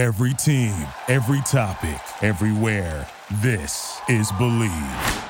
Every 0.00 0.32
team, 0.32 0.74
every 1.08 1.42
topic, 1.42 2.00
everywhere. 2.22 3.06
This 3.42 4.00
is 4.08 4.32
Bleav. 4.32 5.24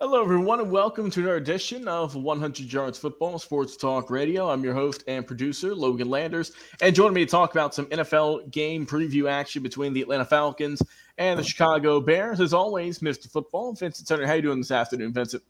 Hello, 0.00 0.22
everyone, 0.22 0.60
and 0.60 0.70
welcome 0.70 1.10
to 1.10 1.18
another 1.18 1.38
edition 1.38 1.88
of 1.88 2.14
100 2.14 2.72
Yards 2.72 2.96
Football 2.96 3.40
Sports 3.40 3.76
Talk 3.76 4.08
Radio. 4.08 4.50
I'm 4.50 4.62
your 4.62 4.74
host 4.74 5.02
and 5.08 5.26
producer, 5.26 5.74
Logan 5.74 6.08
Landers, 6.08 6.52
and 6.80 6.94
joining 6.94 7.14
me 7.14 7.24
to 7.24 7.30
talk 7.32 7.50
about 7.50 7.74
some 7.74 7.86
NFL 7.86 8.52
game 8.52 8.86
preview 8.86 9.28
action 9.28 9.64
between 9.64 9.92
the 9.92 10.02
Atlanta 10.02 10.24
Falcons 10.24 10.80
and 11.18 11.40
the 11.40 11.42
Chicago 11.42 12.00
Bears. 12.00 12.40
As 12.40 12.54
always, 12.54 13.00
Mr. 13.00 13.28
Football, 13.28 13.72
Vincent 13.72 14.06
Turner. 14.06 14.28
How 14.28 14.34
you 14.34 14.42
doing 14.42 14.58
this 14.58 14.70
afternoon, 14.70 15.12
Vincent? 15.12 15.42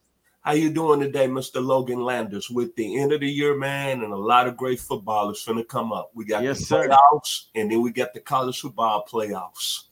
How 0.43 0.55
you 0.55 0.71
doing 0.71 0.99
today, 0.99 1.29
Mr. 1.29 1.65
Logan 1.65 2.01
Landers? 2.01 2.51
With 2.51 2.75
the 2.75 2.99
end 2.99 3.13
of 3.13 3.21
the 3.21 3.29
year, 3.29 3.57
man, 3.57 4.03
and 4.03 4.13
a 4.13 4.17
lot 4.17 4.49
of 4.49 4.57
great 4.57 4.81
footballers 4.81 5.45
finna 5.47 5.67
come 5.67 5.93
up. 5.93 6.11
We 6.15 6.25
got 6.25 6.43
yes, 6.43 6.59
the 6.59 6.65
sir. 6.65 6.89
playoffs, 6.89 7.45
and 7.55 7.71
then 7.71 7.81
we 7.81 7.93
got 7.93 8.13
the 8.13 8.19
college 8.19 8.61
football 8.61 9.07
playoffs. 9.09 9.85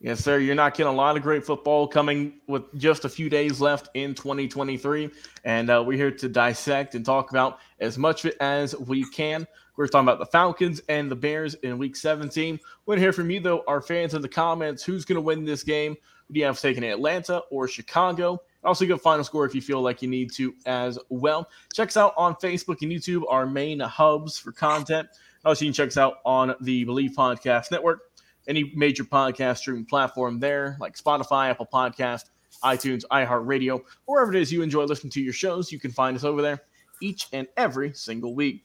Yes, 0.00 0.20
sir. 0.20 0.38
You're 0.38 0.54
not 0.54 0.74
getting 0.74 0.90
a 0.90 0.96
lot 0.96 1.18
of 1.18 1.22
great 1.22 1.44
football 1.44 1.86
coming 1.86 2.40
with 2.46 2.62
just 2.78 3.04
a 3.04 3.08
few 3.10 3.28
days 3.28 3.60
left 3.60 3.90
in 3.92 4.14
2023. 4.14 5.10
And 5.44 5.68
uh, 5.68 5.84
we're 5.86 5.98
here 5.98 6.10
to 6.10 6.28
dissect 6.28 6.94
and 6.94 7.04
talk 7.04 7.30
about 7.30 7.58
as 7.78 7.98
much 7.98 8.24
as 8.40 8.74
we 8.78 9.04
can. 9.10 9.46
We're 9.76 9.88
talking 9.88 10.08
about 10.08 10.20
the 10.20 10.26
Falcons 10.26 10.80
and 10.88 11.10
the 11.10 11.16
Bears 11.16 11.52
in 11.52 11.76
week 11.76 11.96
17. 11.96 12.58
We're 12.86 12.94
to 12.94 13.00
hear 13.00 13.12
from 13.12 13.28
you, 13.28 13.40
though, 13.40 13.62
our 13.68 13.82
fans 13.82 14.14
in 14.14 14.22
the 14.22 14.28
comments. 14.28 14.82
Who's 14.84 15.04
going 15.04 15.16
to 15.16 15.20
win 15.20 15.44
this 15.44 15.62
game? 15.62 15.98
Do 16.32 16.40
you 16.40 16.46
have 16.46 16.58
taking 16.58 16.84
Atlanta 16.84 17.42
or 17.50 17.68
Chicago? 17.68 18.40
Also, 18.64 18.84
give 18.84 19.00
final 19.00 19.24
score 19.24 19.44
if 19.46 19.54
you 19.54 19.62
feel 19.62 19.80
like 19.80 20.02
you 20.02 20.08
need 20.08 20.32
to 20.32 20.54
as 20.66 20.98
well. 21.08 21.48
Check 21.74 21.88
us 21.88 21.96
out 21.96 22.12
on 22.16 22.34
Facebook 22.36 22.82
and 22.82 22.90
YouTube, 22.90 23.22
our 23.28 23.46
main 23.46 23.80
hubs 23.80 24.38
for 24.38 24.52
content. 24.52 25.08
Also, 25.44 25.64
you 25.64 25.70
can 25.70 25.74
check 25.74 25.88
us 25.88 25.96
out 25.96 26.16
on 26.24 26.54
the 26.60 26.84
Bleav 26.84 27.14
Podcast 27.14 27.70
Network, 27.70 28.00
any 28.48 28.72
major 28.74 29.04
podcast 29.04 29.58
streaming 29.58 29.84
platform 29.84 30.40
there, 30.40 30.76
like 30.80 30.96
Spotify, 30.96 31.50
Apple 31.50 31.68
Podcast, 31.72 32.24
iTunes, 32.64 33.04
iHeartRadio, 33.12 33.80
wherever 34.06 34.34
it 34.34 34.40
is 34.40 34.52
you 34.52 34.62
enjoy 34.62 34.84
listening 34.84 35.12
to 35.12 35.20
your 35.20 35.32
shows. 35.32 35.70
You 35.70 35.78
can 35.78 35.92
find 35.92 36.16
us 36.16 36.24
over 36.24 36.42
there 36.42 36.62
each 37.00 37.28
and 37.32 37.46
every 37.56 37.92
single 37.92 38.34
week. 38.34 38.64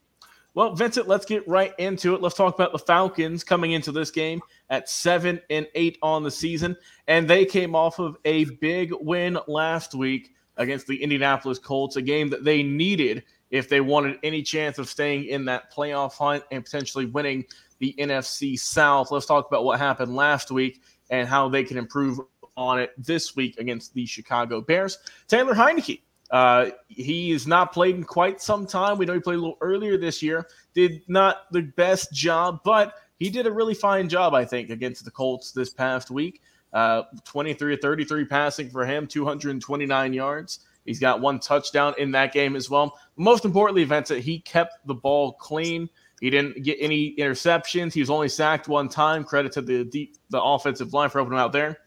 Well, 0.55 0.75
Vincent, 0.75 1.07
let's 1.07 1.25
get 1.25 1.47
right 1.47 1.73
into 1.79 2.13
it. 2.13 2.21
Let's 2.21 2.35
talk 2.35 2.53
about 2.53 2.71
the 2.71 2.79
Falcons 2.79 3.43
coming 3.43 3.71
into 3.71 3.91
this 3.91 4.11
game 4.11 4.39
at 4.69 4.87
seven 4.87 5.41
and 5.49 5.67
eight 5.73 5.97
on 6.03 6.21
the 6.21 6.29
season, 6.29 6.77
and 7.07 7.27
they 7.27 7.43
came 7.43 7.75
off 7.75 7.97
of 7.97 8.17
a 8.23 8.45
big 8.45 8.93
win 9.01 9.39
last 9.47 9.95
week 9.95 10.31
against 10.57 10.85
the 10.85 11.01
Indianapolis 11.01 11.57
Colts, 11.57 11.95
a 11.95 12.01
game 12.03 12.29
that 12.29 12.43
they 12.43 12.61
needed 12.61 13.23
if 13.49 13.67
they 13.67 13.81
wanted 13.81 14.19
any 14.21 14.43
chance 14.43 14.77
of 14.77 14.87
staying 14.87 15.25
in 15.25 15.45
that 15.45 15.73
playoff 15.73 16.13
hunt 16.17 16.43
and 16.51 16.63
potentially 16.63 17.07
winning 17.07 17.45
the 17.79 17.95
NFC 17.97 18.57
South. 18.57 19.09
Let's 19.11 19.25
talk 19.25 19.47
about 19.47 19.63
what 19.63 19.79
happened 19.79 20.15
last 20.15 20.51
week 20.51 20.81
and 21.09 21.27
how 21.27 21.49
they 21.49 21.63
can 21.63 21.77
improve 21.77 22.19
on 22.55 22.79
it 22.79 22.91
this 22.97 23.35
week 23.35 23.57
against 23.59 23.93
the 23.95 24.05
Chicago 24.05 24.61
Bears. 24.61 24.99
Taylor 25.27 25.55
Heinicke 25.55 26.01
uh, 26.31 26.71
he 26.87 27.31
has 27.31 27.45
not 27.45 27.73
played 27.73 27.95
in 27.95 28.03
quite 28.03 28.41
some 28.41 28.65
time. 28.65 28.97
We 28.97 29.05
know 29.05 29.13
he 29.13 29.19
played 29.19 29.37
a 29.37 29.41
little 29.41 29.57
earlier 29.61 29.97
this 29.97 30.21
year. 30.21 30.47
Did 30.73 31.01
not 31.07 31.51
the 31.51 31.61
best 31.61 32.11
job, 32.11 32.61
but 32.63 32.95
he 33.19 33.29
did 33.29 33.47
a 33.47 33.51
really 33.51 33.73
fine 33.73 34.09
job, 34.09 34.33
I 34.33 34.43
think, 34.43 34.69
against 34.69 35.05
the 35.05 35.11
Colts 35.11 35.51
this 35.51 35.69
past 35.69 36.09
week. 36.09 36.41
Uh, 36.73 37.03
23 37.25 37.75
to 37.75 37.81
33 37.81 38.25
passing 38.25 38.69
for 38.69 38.85
him, 38.85 39.05
229 39.05 40.13
yards. 40.13 40.59
He's 40.85 40.99
got 40.99 41.21
one 41.21 41.39
touchdown 41.39 41.93
in 41.97 42.11
that 42.11 42.33
game 42.33 42.55
as 42.55 42.69
well. 42.69 42.97
Most 43.15 43.45
importantly, 43.45 43.83
Vincent, 43.83 44.21
he 44.21 44.39
kept 44.39 44.85
the 44.87 44.93
ball 44.93 45.33
clean. 45.33 45.89
He 46.19 46.29
didn't 46.29 46.63
get 46.63 46.77
any 46.79 47.15
interceptions. 47.15 47.93
He 47.93 47.99
was 47.99 48.09
only 48.09 48.29
sacked 48.29 48.67
one 48.67 48.89
time. 48.89 49.23
Credit 49.23 49.51
to 49.53 49.61
the 49.61 49.83
deep, 49.85 50.17
the 50.29 50.41
offensive 50.41 50.93
line 50.93 51.09
for 51.09 51.19
helping 51.19 51.33
him 51.33 51.39
out 51.39 51.51
there. 51.51 51.77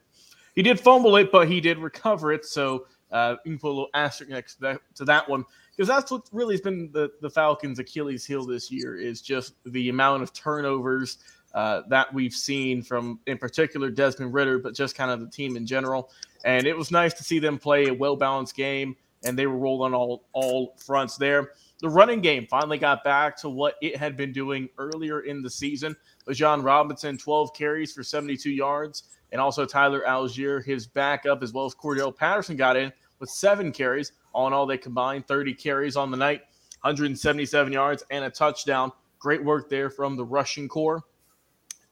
He 0.55 0.63
did 0.63 0.81
fumble 0.81 1.17
it, 1.17 1.31
but 1.31 1.49
he 1.49 1.61
did 1.61 1.79
recover 1.79 2.33
it. 2.33 2.45
So 2.45 2.87
uh, 3.13 3.37
you 3.45 3.53
can 3.53 3.59
put 3.59 3.69
a 3.69 3.71
little 3.71 3.89
asterisk 3.95 4.31
next 4.31 4.55
to 4.57 4.61
that, 4.61 4.81
to 4.95 5.05
that 5.05 5.29
one 5.29 5.45
because 5.77 5.89
that's 5.89 6.11
what 6.11 6.23
really 6.33 6.55
has 6.55 6.61
been 6.61 6.91
the, 6.93 7.11
the 7.21 7.29
Falcons' 7.29 7.79
Achilles 7.79 8.25
heel 8.25 8.47
this 8.47 8.71
year 8.71 8.97
is 8.97 9.21
just 9.21 9.55
the 9.67 9.91
amount 9.91 10.23
of 10.23 10.33
turnovers 10.33 11.19
uh, 11.55 11.83
that 11.89 12.13
we've 12.13 12.33
seen 12.33 12.83
from, 12.83 13.21
in 13.27 13.39
particular, 13.39 13.91
Desmond 13.91 14.33
Ridder, 14.33 14.59
but 14.59 14.75
just 14.75 14.95
kind 14.95 15.11
of 15.11 15.21
the 15.21 15.29
team 15.29 15.57
in 15.57 15.67
general. 15.67 16.11
And 16.45 16.67
it 16.67 16.77
was 16.77 16.91
nice 16.91 17.15
to 17.15 17.25
see 17.25 17.39
them 17.39 17.59
play 17.59 17.89
a 17.89 17.95
well 17.95 18.17
balanced 18.17 18.57
game, 18.57 18.97
and 19.25 19.39
they 19.39 19.47
were 19.47 19.59
rolling 19.59 19.95
all 19.95 20.27
all 20.33 20.77
fronts 20.79 21.17
there. 21.17 21.53
The 21.81 21.89
running 21.89 22.21
game 22.21 22.47
finally 22.49 22.79
got 22.79 23.05
back 23.05 23.37
to 23.39 23.51
what 23.51 23.75
it 23.83 23.97
had 23.97 24.17
been 24.17 24.33
doing 24.33 24.69
earlier 24.79 25.21
in 25.21 25.43
the 25.43 25.51
season. 25.51 25.95
Bijan 26.27 26.65
Robinson, 26.65 27.19
12 27.19 27.53
carries 27.55 27.93
for 27.93 28.03
72 28.03 28.51
yards 28.51 29.05
and 29.33 29.41
also 29.41 29.67
Tyler 29.67 30.03
Allgeier, 30.07 30.65
his 30.65 30.87
backup, 30.87 31.43
as 31.43 31.53
well 31.53 31.67
as 31.67 31.75
Cordarrelle 31.75 32.17
Patterson 32.17 32.57
got 32.57 32.77
in 32.77 32.93
with 33.19 33.29
seven 33.29 33.73
carries. 33.73 34.13
All 34.33 34.47
in 34.47 34.53
all, 34.53 34.67
they 34.67 34.79
combined 34.79 35.27
30 35.27 35.55
carries 35.55 35.97
on 35.97 36.11
the 36.11 36.17
night, 36.17 36.43
177 36.83 37.73
yards 37.73 38.05
and 38.11 38.25
a 38.25 38.31
touchdown. 38.31 38.93
Great 39.19 39.45
work 39.45 39.69
there 39.69 39.91
from 39.91 40.17
the 40.17 40.25
rushing 40.25 40.69
corps. 40.69 41.03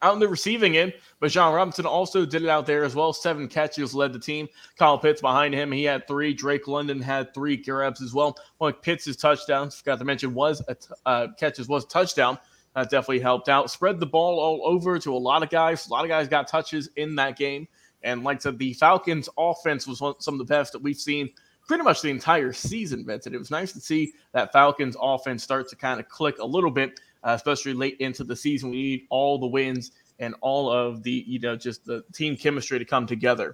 Out 0.04 0.12
in 0.12 0.20
the 0.20 0.28
receiving 0.28 0.76
end, 0.76 0.92
but 1.18 1.30
Bijan 1.30 1.56
Robinson 1.56 1.86
also 1.86 2.26
did 2.26 2.42
it 2.42 2.50
out 2.50 2.66
there 2.66 2.84
as 2.84 2.94
well. 2.94 3.14
Seven 3.14 3.48
catches 3.48 3.94
led 3.94 4.12
the 4.12 4.18
team. 4.18 4.46
Kyle 4.78 4.98
Pitts 4.98 5.22
behind 5.22 5.54
him. 5.54 5.72
He 5.72 5.84
had 5.84 6.06
three. 6.06 6.34
Drake 6.34 6.68
London 6.68 7.00
had 7.00 7.32
three 7.32 7.56
grabs 7.56 8.02
as 8.02 8.12
well. 8.12 8.36
One 8.58 8.74
Pitts' 8.74 9.16
touchdowns, 9.16 9.76
forgot 9.76 9.98
to 10.00 10.04
mention, 10.04 10.34
was 10.34 10.62
a 10.68 10.74
t- 10.74 10.88
uh, 11.06 11.28
catches 11.38 11.68
was 11.68 11.84
a 11.84 11.88
touchdown. 11.88 12.38
That 12.74 12.90
definitely 12.90 13.20
helped 13.20 13.48
out. 13.48 13.70
Spread 13.70 13.98
the 13.98 14.04
ball 14.04 14.38
all 14.38 14.60
over 14.64 14.98
to 14.98 15.14
a 15.14 15.16
lot 15.16 15.42
of 15.42 15.48
guys. 15.48 15.86
A 15.86 15.90
lot 15.90 16.04
of 16.04 16.10
guys 16.10 16.28
got 16.28 16.48
touches 16.48 16.90
in 16.96 17.14
that 17.16 17.38
game. 17.38 17.66
And 18.02 18.22
like 18.22 18.36
I 18.36 18.40
said, 18.40 18.58
the 18.58 18.74
Falcons' 18.74 19.30
offense 19.38 19.86
was 19.86 20.02
one, 20.02 20.20
some 20.20 20.34
of 20.34 20.38
the 20.38 20.44
best 20.44 20.72
that 20.74 20.82
we've 20.82 20.98
seen 20.98 21.30
pretty 21.66 21.82
much 21.82 22.02
the 22.02 22.10
entire 22.10 22.52
season, 22.52 23.06
Vincent. 23.06 23.34
It 23.34 23.38
was 23.38 23.50
nice 23.50 23.72
to 23.72 23.80
see 23.80 24.12
that 24.32 24.52
Falcons' 24.52 24.96
offense 25.00 25.42
start 25.42 25.68
to 25.70 25.76
kind 25.76 25.98
of 25.98 26.08
click 26.08 26.38
a 26.40 26.44
little 26.44 26.70
bit, 26.70 27.00
uh, 27.24 27.32
especially 27.32 27.74
late 27.74 27.96
into 27.98 28.22
the 28.22 28.36
season. 28.36 28.70
We 28.70 28.76
need 28.76 29.06
all 29.10 29.38
the 29.38 29.46
wins 29.46 29.92
and 30.18 30.34
all 30.40 30.70
of 30.70 31.02
the, 31.02 31.24
you 31.26 31.40
know, 31.40 31.56
just 31.56 31.84
the 31.84 32.04
team 32.12 32.36
chemistry 32.36 32.78
to 32.78 32.84
come 32.84 33.06
together. 33.06 33.52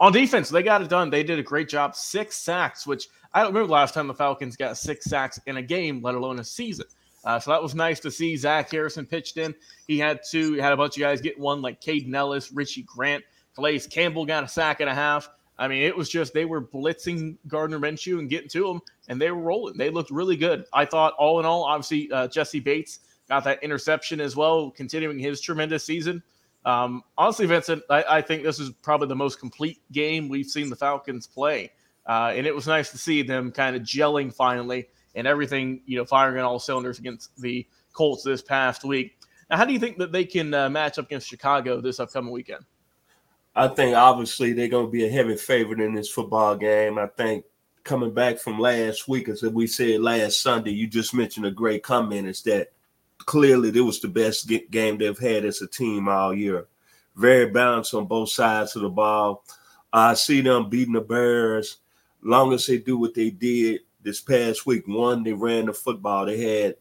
On 0.00 0.12
defense, 0.12 0.48
they 0.48 0.62
got 0.62 0.82
it 0.82 0.88
done. 0.88 1.10
They 1.10 1.22
did 1.22 1.38
a 1.38 1.42
great 1.42 1.68
job. 1.68 1.94
Six 1.94 2.36
sacks, 2.36 2.86
which 2.86 3.06
I 3.32 3.42
don't 3.42 3.52
remember 3.52 3.72
last 3.72 3.94
time 3.94 4.08
the 4.08 4.14
Falcons 4.14 4.56
got 4.56 4.76
six 4.76 5.04
sacks 5.04 5.38
in 5.46 5.58
a 5.58 5.62
game, 5.62 6.02
let 6.02 6.16
alone 6.16 6.40
a 6.40 6.44
season. 6.44 6.86
Uh, 7.24 7.38
so 7.38 7.52
that 7.52 7.62
was 7.62 7.74
nice 7.74 8.00
to 8.00 8.10
see. 8.10 8.36
Zach 8.36 8.70
Harrison 8.70 9.06
pitched 9.06 9.36
in. 9.36 9.54
He 9.86 9.98
had 9.98 10.20
two. 10.28 10.54
He 10.54 10.60
had 10.60 10.72
a 10.72 10.76
bunch 10.76 10.96
of 10.96 11.00
guys 11.00 11.20
get 11.20 11.38
one, 11.38 11.62
like 11.62 11.80
Kaden 11.80 12.12
Elliss, 12.12 12.50
Richie 12.50 12.82
Grant, 12.82 13.22
Calais 13.54 13.80
Campbell 13.80 14.26
got 14.26 14.42
a 14.42 14.48
sack 14.48 14.80
and 14.80 14.90
a 14.90 14.94
half. 14.94 15.28
I 15.62 15.68
mean, 15.68 15.84
it 15.84 15.96
was 15.96 16.08
just 16.08 16.34
they 16.34 16.44
were 16.44 16.60
blitzing 16.60 17.36
Gardner 17.46 17.78
Minshew 17.78 18.18
and 18.18 18.28
getting 18.28 18.48
to 18.48 18.68
him, 18.68 18.80
and 19.06 19.20
they 19.20 19.30
were 19.30 19.40
rolling. 19.40 19.76
They 19.76 19.90
looked 19.90 20.10
really 20.10 20.36
good. 20.36 20.64
I 20.72 20.84
thought, 20.84 21.14
all 21.20 21.38
in 21.38 21.46
all, 21.46 21.62
obviously 21.62 22.10
uh, 22.10 22.26
Jessie 22.26 22.58
Bates 22.58 22.98
got 23.28 23.44
that 23.44 23.62
interception 23.62 24.20
as 24.20 24.34
well, 24.34 24.72
continuing 24.72 25.20
his 25.20 25.40
tremendous 25.40 25.84
season. 25.84 26.20
Um, 26.64 27.04
honestly, 27.16 27.46
Vincent, 27.46 27.84
I, 27.88 28.04
I, 28.10 28.22
think 28.22 28.42
this 28.42 28.58
is 28.58 28.70
probably 28.82 29.06
the 29.06 29.14
most 29.14 29.38
complete 29.38 29.78
game 29.92 30.28
we've 30.28 30.46
seen 30.46 30.68
the 30.68 30.74
Falcons 30.74 31.28
play, 31.28 31.70
uh, 32.08 32.32
and 32.34 32.44
it 32.44 32.54
was 32.54 32.66
nice 32.66 32.90
to 32.90 32.98
see 32.98 33.22
them 33.22 33.52
kind 33.52 33.76
of 33.76 33.82
gelling 33.82 34.34
finally 34.34 34.88
and 35.14 35.28
everything, 35.28 35.80
you 35.86 35.96
know, 35.96 36.04
firing 36.04 36.40
on 36.40 36.44
all 36.44 36.58
cylinders 36.58 36.98
against 36.98 37.36
the 37.40 37.64
Colts 37.92 38.24
this 38.24 38.42
past 38.42 38.82
week. 38.82 39.16
Now, 39.48 39.58
how 39.58 39.64
do 39.64 39.72
you 39.72 39.78
think 39.78 39.98
that 39.98 40.10
they 40.10 40.24
can 40.24 40.52
uh, 40.54 40.68
match 40.68 40.98
up 40.98 41.04
against 41.04 41.28
Chicago 41.28 41.80
this 41.80 42.00
upcoming 42.00 42.32
weekend? 42.32 42.64
I 43.54 43.68
think 43.68 43.94
obviously 43.94 44.52
they're 44.52 44.68
going 44.68 44.86
to 44.86 44.92
be 44.92 45.04
a 45.06 45.10
heavy 45.10 45.36
favorite 45.36 45.80
in 45.80 45.94
this 45.94 46.08
football 46.08 46.56
game. 46.56 46.98
I 46.98 47.06
think 47.06 47.44
coming 47.84 48.14
back 48.14 48.38
from 48.38 48.58
last 48.58 49.08
week, 49.08 49.28
as 49.28 49.42
we 49.42 49.66
said 49.66 50.00
last 50.00 50.40
Sunday, 50.40 50.70
you 50.70 50.86
just 50.86 51.12
mentioned 51.12 51.46
a 51.46 51.50
great 51.50 51.82
comment 51.82 52.28
is 52.28 52.42
that 52.42 52.72
clearly 53.18 53.68
it 53.68 53.80
was 53.80 54.00
the 54.00 54.08
best 54.08 54.50
game 54.70 54.96
they've 54.96 55.18
had 55.18 55.44
as 55.44 55.60
a 55.60 55.66
team 55.66 56.08
all 56.08 56.34
year. 56.34 56.66
Very 57.14 57.50
balanced 57.50 57.92
on 57.94 58.06
both 58.06 58.30
sides 58.30 58.74
of 58.74 58.82
the 58.82 58.88
ball. 58.88 59.44
I 59.92 60.14
see 60.14 60.40
them 60.40 60.70
beating 60.70 60.94
the 60.94 61.02
Bears. 61.02 61.78
Long 62.22 62.52
as 62.52 62.66
they 62.66 62.78
do 62.78 62.96
what 62.96 63.14
they 63.14 63.30
did 63.30 63.80
this 64.02 64.20
past 64.20 64.64
week. 64.64 64.86
One, 64.86 65.22
they 65.22 65.32
ran 65.32 65.66
the 65.66 65.72
football. 65.74 66.24
They 66.24 66.40
had 66.40 66.76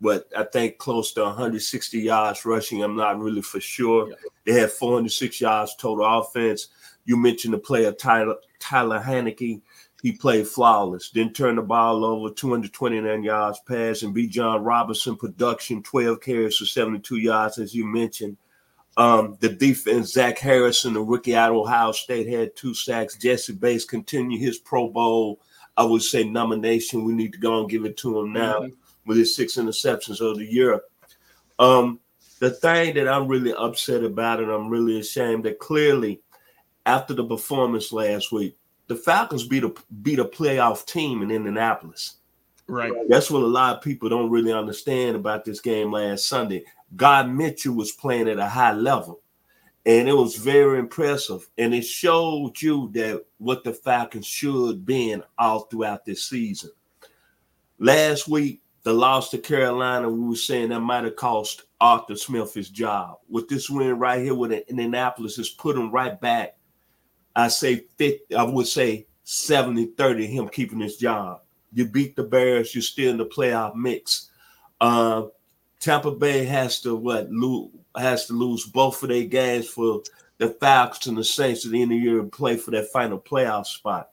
what 0.00 0.28
I 0.36 0.44
think 0.44 0.78
close 0.78 1.12
to 1.12 1.22
160 1.22 1.98
yards 1.98 2.44
rushing. 2.44 2.82
I'm 2.82 2.96
not 2.96 3.20
really 3.20 3.42
for 3.42 3.60
sure. 3.60 4.08
Yeah. 4.08 4.14
They 4.44 4.52
had 4.60 4.70
406 4.70 5.40
yards 5.40 5.76
total 5.76 6.04
offense. 6.04 6.68
You 7.04 7.16
mentioned 7.16 7.54
the 7.54 7.58
player 7.58 7.92
Tyler 7.92 8.36
Tyler 8.58 9.00
Heinicke. 9.00 9.60
He 10.02 10.12
played 10.12 10.48
flawless. 10.48 11.10
Didn't 11.10 11.36
turn 11.36 11.56
the 11.56 11.62
ball 11.62 12.04
over. 12.04 12.32
229 12.32 13.22
yards 13.22 13.60
pass 13.68 14.02
and 14.02 14.14
Bijan 14.16 14.64
Robinson 14.64 15.16
production 15.16 15.82
12 15.82 16.20
carries 16.22 16.56
for 16.56 16.64
72 16.64 17.18
yards, 17.18 17.58
as 17.58 17.74
you 17.74 17.84
mentioned. 17.84 18.38
Um, 18.96 19.36
the 19.40 19.50
defense, 19.50 20.12
Zach 20.12 20.38
Harrison, 20.38 20.94
the 20.94 21.02
rookie 21.02 21.36
out 21.36 21.50
of 21.50 21.58
Ohio 21.58 21.92
State, 21.92 22.28
had 22.28 22.56
two 22.56 22.72
sacks. 22.74 23.16
Jessie 23.16 23.52
Bates 23.52 23.84
continued 23.84 24.40
his 24.40 24.58
Pro 24.58 24.88
Bowl 24.88 25.40
I 25.80 25.84
would 25.84 26.02
say 26.02 26.24
nomination. 26.24 27.04
We 27.04 27.14
need 27.14 27.32
to 27.32 27.38
go 27.38 27.60
and 27.60 27.70
give 27.70 27.86
it 27.86 27.96
to 27.98 28.20
him 28.20 28.34
now 28.34 28.60
mm-hmm. 28.60 28.74
With 29.06 29.18
his 29.18 29.34
six 29.34 29.56
interceptions 29.56 30.20
of 30.20 30.38
the 30.38 30.44
year. 30.44 30.80
Um, 31.58 32.00
the 32.38 32.50
thing 32.50 32.94
that 32.94 33.06
I'm 33.08 33.28
really 33.28 33.52
upset 33.52 34.02
about, 34.02 34.40
and 34.40 34.50
I'm 34.50 34.68
really 34.68 34.98
ashamed 34.98 35.44
that 35.44 35.58
clearly, 35.58 36.22
after 36.86 37.14
the 37.14 37.24
performance 37.24 37.92
last 37.92 38.32
week, 38.32 38.56
the 38.88 38.96
Falcons 38.96 39.46
beat 39.46 39.62
a 39.62 39.72
beat 40.02 40.18
a 40.18 40.24
playoff 40.24 40.84
team 40.86 41.22
in 41.22 41.30
Indianapolis. 41.30 42.16
Right. 42.66 42.92
That's 43.08 43.30
what 43.30 43.42
a 43.42 43.46
lot 43.46 43.76
of 43.76 43.82
people 43.82 44.08
don't 44.08 44.30
really 44.30 44.52
understand 44.52 45.16
about 45.16 45.44
this 45.44 45.60
game 45.60 45.92
last 45.92 46.26
Sunday. 46.26 46.64
God 46.96 47.28
Mitchell 47.28 47.74
was 47.74 47.92
playing 47.92 48.28
at 48.28 48.38
a 48.38 48.48
high 48.48 48.72
level, 48.72 49.20
and 49.84 50.08
it 50.08 50.12
was 50.12 50.36
very 50.36 50.78
impressive. 50.78 51.48
And 51.58 51.74
it 51.74 51.82
showed 51.82 52.60
you 52.60 52.90
that 52.94 53.24
what 53.38 53.64
the 53.64 53.72
Falcons 53.72 54.26
should 54.26 54.86
been 54.86 55.22
all 55.38 55.60
throughout 55.60 56.04
this 56.04 56.24
season. 56.24 56.70
Last 57.78 58.28
week, 58.28 58.62
the 58.82 58.92
loss 58.92 59.30
to 59.30 59.38
Carolina, 59.38 60.08
we 60.08 60.28
were 60.28 60.36
saying 60.36 60.70
that 60.70 60.80
might 60.80 61.04
have 61.04 61.16
cost 61.16 61.64
Arthur 61.80 62.16
Smith 62.16 62.54
his 62.54 62.70
job. 62.70 63.18
With 63.28 63.48
this 63.48 63.68
win 63.68 63.98
right 63.98 64.22
here 64.22 64.34
with 64.34 64.52
Indianapolis, 64.52 65.36
has 65.36 65.50
put 65.50 65.76
him 65.76 65.90
right 65.90 66.18
back. 66.20 66.56
I 67.36 67.48
say 67.48 67.84
50, 67.98 68.34
I 68.34 68.42
would 68.42 68.66
say 68.66 69.06
70 69.24 69.86
30 69.96 70.26
him 70.26 70.48
keeping 70.48 70.80
his 70.80 70.96
job. 70.96 71.42
You 71.72 71.86
beat 71.86 72.16
the 72.16 72.24
Bears, 72.24 72.74
you're 72.74 72.82
still 72.82 73.10
in 73.10 73.18
the 73.18 73.26
playoff 73.26 73.74
mix. 73.74 74.30
Uh, 74.80 75.26
Tampa 75.78 76.10
Bay 76.10 76.44
has 76.44 76.80
to 76.82 76.96
what 76.96 77.30
lose 77.30 77.70
has 77.96 78.26
to 78.26 78.32
lose 78.34 78.66
both 78.66 79.02
of 79.02 79.08
their 79.08 79.24
games 79.24 79.68
for 79.68 80.02
the 80.38 80.48
Falcons 80.48 81.06
and 81.06 81.18
the 81.18 81.24
Saints 81.24 81.66
at 81.66 81.72
the 81.72 81.82
end 81.82 81.92
of 81.92 81.98
the 81.98 82.04
year 82.04 82.20
and 82.20 82.32
play 82.32 82.56
for 82.56 82.70
that 82.70 82.90
final 82.92 83.18
playoff 83.18 83.66
spot. 83.66 84.10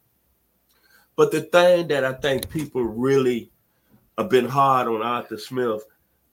But 1.16 1.32
the 1.32 1.42
thing 1.42 1.88
that 1.88 2.04
I 2.04 2.14
think 2.14 2.50
people 2.50 2.84
really 2.84 3.52
have 4.18 4.30
been 4.30 4.48
hard 4.48 4.88
on 4.88 5.02
Arthur 5.02 5.38
Smith, 5.38 5.84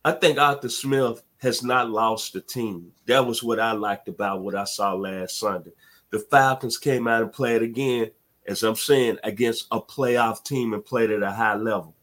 I 0.05 0.13
think 0.13 0.39
Arthur 0.39 0.69
Smith 0.69 1.23
has 1.39 1.63
not 1.63 1.91
lost 1.91 2.33
the 2.33 2.41
team. 2.41 2.93
That 3.07 3.27
was 3.27 3.43
what 3.43 3.61
I 3.61 3.73
liked 3.73 4.09
about 4.09 4.43
what 4.43 4.55
I 4.55 4.65
saw 4.65 4.95
last 4.95 5.39
Sunday. 5.39 5.73
The 6.11 6.19
Falcons 6.19 6.79
came 6.79 7.09
out 7.09 7.23
and 7.23 7.33
played 7.33 7.63
again 7.63 8.11
as 8.47 8.63
I'm 8.63 8.77
saying, 8.77 9.19
against 9.25 9.67
a 9.71 9.81
playoff 9.81 10.45
team 10.45 10.75
and 10.75 10.85
played 10.85 11.11
at 11.11 11.23
a 11.23 11.31
high 11.31 11.57
level. 11.57 11.95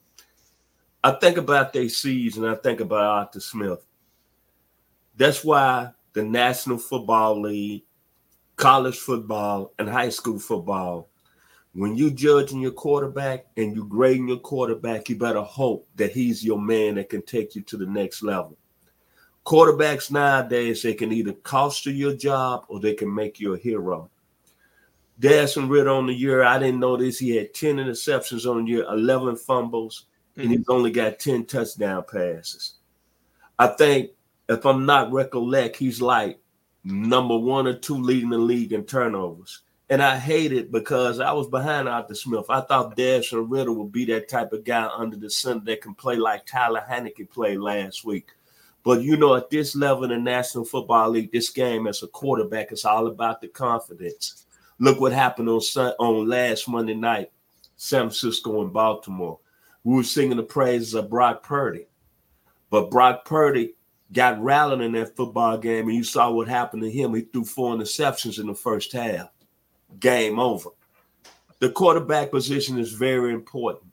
I 1.03 1.11
think 1.11 1.37
about 1.37 1.73
their 1.73 1.89
season, 1.89 2.45
I 2.45 2.55
think 2.55 2.79
about 2.79 3.03
Arthur 3.03 3.39
Smith. 3.39 3.85
That's 5.15 5.43
why 5.43 5.91
the 6.13 6.23
National 6.23 6.77
Football 6.77 7.41
League, 7.41 7.83
college 8.55 8.97
football, 8.97 9.73
and 9.77 9.89
high 9.89 10.09
school 10.09 10.39
football, 10.39 11.09
when 11.73 11.95
you're 11.95 12.09
judging 12.09 12.59
your 12.59 12.71
quarterback 12.71 13.45
and 13.55 13.75
you're 13.75 13.85
grading 13.85 14.27
your 14.27 14.39
quarterback, 14.39 15.07
you 15.07 15.15
better 15.15 15.41
hope 15.41 15.87
that 15.95 16.11
he's 16.11 16.43
your 16.43 16.59
man 16.59 16.95
that 16.95 17.09
can 17.09 17.21
take 17.21 17.55
you 17.55 17.61
to 17.61 17.77
the 17.77 17.85
next 17.85 18.23
level. 18.23 18.57
Quarterbacks 19.45 20.11
nowadays, 20.11 20.83
they 20.83 20.93
can 20.93 21.11
either 21.11 21.33
cost 21.33 21.85
you 21.85 21.93
your 21.93 22.15
job 22.15 22.65
or 22.67 22.79
they 22.79 22.93
can 22.93 23.13
make 23.13 23.39
you 23.39 23.53
a 23.53 23.57
hero. 23.57 24.09
Desmond 25.17 25.69
Ridder 25.69 25.89
on 25.89 26.07
the 26.07 26.13
year, 26.13 26.43
I 26.43 26.59
didn't 26.59 26.79
know 26.79 26.97
this. 26.97 27.19
He 27.19 27.35
had 27.35 27.53
10 27.53 27.77
interceptions 27.77 28.49
on 28.49 28.65
the 28.65 28.71
year, 28.71 28.85
11 28.89 29.37
fumbles, 29.37 30.07
mm-hmm. 30.31 30.41
and 30.41 30.51
he's 30.51 30.69
only 30.69 30.91
got 30.91 31.19
10 31.19 31.45
touchdown 31.45 32.03
passes. 32.11 32.75
I 33.57 33.67
think, 33.67 34.11
if 34.49 34.65
I'm 34.65 34.85
not 34.85 35.11
recollect, 35.11 35.77
he's 35.77 36.01
like 36.01 36.39
number 36.83 37.37
one 37.37 37.67
or 37.67 37.77
two 37.77 37.97
leading 37.97 38.31
the 38.31 38.37
league 38.37 38.73
in 38.73 38.83
turnovers. 38.83 39.61
And 39.91 40.01
I 40.01 40.17
hate 40.17 40.53
it 40.53 40.71
because 40.71 41.19
I 41.19 41.33
was 41.33 41.49
behind 41.49 41.89
Arthur 41.89 42.15
Smith. 42.15 42.45
I 42.47 42.61
thought 42.61 42.95
Desmond 42.95 43.51
Ridder 43.51 43.73
would 43.73 43.91
be 43.91 44.05
that 44.05 44.29
type 44.29 44.53
of 44.53 44.63
guy 44.63 44.87
under 44.87 45.17
the 45.17 45.29
center 45.29 45.65
that 45.65 45.81
can 45.81 45.95
play 45.95 46.15
like 46.15 46.45
Tyler 46.45 46.81
Heinicke 46.89 47.29
played 47.29 47.59
last 47.59 48.05
week. 48.05 48.29
But 48.83 49.01
you 49.01 49.17
know, 49.17 49.35
at 49.35 49.49
this 49.49 49.75
level 49.75 50.05
in 50.05 50.11
the 50.11 50.17
National 50.17 50.63
Football 50.63 51.09
League, 51.09 51.33
this 51.33 51.49
game 51.49 51.87
as 51.87 52.03
a 52.03 52.07
quarterback 52.07 52.71
is 52.71 52.85
all 52.85 53.07
about 53.07 53.41
the 53.41 53.49
confidence. 53.49 54.45
Look 54.79 55.01
what 55.01 55.11
happened 55.11 55.49
on 55.49 55.59
on 55.99 56.25
last 56.25 56.69
Monday 56.69 56.95
night, 56.95 57.29
San 57.75 58.03
Francisco 58.03 58.61
and 58.61 58.71
Baltimore. 58.71 59.39
We 59.83 59.95
were 59.95 60.03
singing 60.03 60.37
the 60.37 60.43
praises 60.43 60.93
of 60.93 61.09
Brock 61.09 61.43
Purdy, 61.43 61.87
but 62.69 62.91
Brock 62.91 63.25
Purdy 63.25 63.73
got 64.13 64.41
rallied 64.41 64.79
in 64.79 64.93
that 64.93 65.17
football 65.17 65.57
game, 65.57 65.89
and 65.89 65.97
you 65.97 66.05
saw 66.05 66.31
what 66.31 66.47
happened 66.47 66.83
to 66.83 66.89
him. 66.89 67.13
He 67.13 67.23
threw 67.23 67.43
four 67.43 67.75
interceptions 67.75 68.39
in 68.39 68.47
the 68.47 68.55
first 68.55 68.93
half. 68.93 69.27
Game 69.99 70.39
over. 70.39 70.69
The 71.59 71.69
quarterback 71.69 72.31
position 72.31 72.79
is 72.79 72.93
very 72.93 73.33
important, 73.33 73.91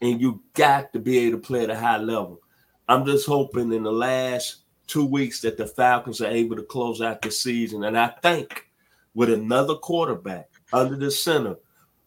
and 0.00 0.20
you 0.20 0.42
got 0.54 0.92
to 0.92 0.98
be 0.98 1.18
able 1.18 1.38
to 1.38 1.46
play 1.46 1.64
at 1.64 1.70
a 1.70 1.76
high 1.78 1.98
level. 1.98 2.40
I'm 2.88 3.04
just 3.04 3.26
hoping 3.26 3.72
in 3.72 3.82
the 3.82 3.92
last 3.92 4.58
two 4.86 5.04
weeks 5.04 5.40
that 5.40 5.56
the 5.56 5.66
Falcons 5.66 6.20
are 6.20 6.30
able 6.30 6.56
to 6.56 6.62
close 6.62 7.02
out 7.02 7.20
the 7.20 7.30
season, 7.30 7.84
and 7.84 7.98
I 7.98 8.08
think 8.22 8.70
with 9.14 9.32
another 9.32 9.74
quarterback 9.74 10.50
under 10.72 10.96
the 10.96 11.10
center, 11.10 11.56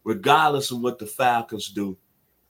regardless 0.04 0.72
of 0.72 0.80
what 0.80 1.00
the 1.00 1.06
Falcons 1.06 1.70
do, 1.70 1.98